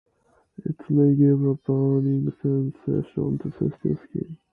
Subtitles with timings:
[0.57, 4.35] It may give a burning sensation to sensitive skin.